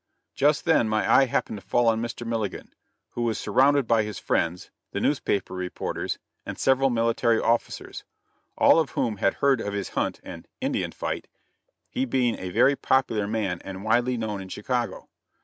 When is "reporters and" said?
5.53-6.57